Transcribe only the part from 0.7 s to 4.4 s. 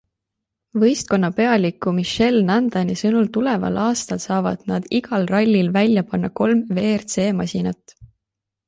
Võistkonna pealiku Michel Nandani sõnul tuleval aastal